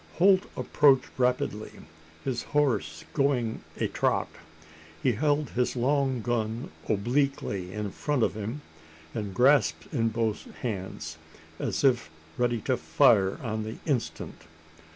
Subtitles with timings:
[0.15, 1.73] Holt approached rapidly,
[2.25, 4.29] his horse going a trot.
[5.03, 8.61] He held his long gun obliquely in front of him,
[9.13, 11.19] and grasped in both hands
[11.59, 12.09] as if
[12.39, 14.45] ready to fire on the instant.